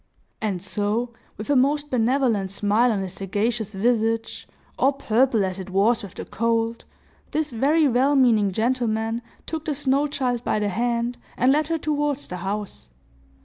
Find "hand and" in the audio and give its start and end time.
10.69-11.51